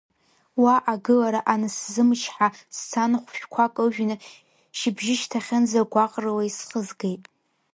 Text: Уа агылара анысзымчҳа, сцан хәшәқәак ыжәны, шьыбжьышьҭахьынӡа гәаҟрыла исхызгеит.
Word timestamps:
Уа 0.61 0.75
агылара 0.93 1.41
анысзымчҳа, 1.53 2.47
сцан 2.75 3.11
хәшәқәак 3.29 3.75
ыжәны, 3.85 4.15
шьыбжьышьҭахьынӡа 4.77 5.81
гәаҟрыла 5.91 6.43
исхызгеит. 6.49 7.23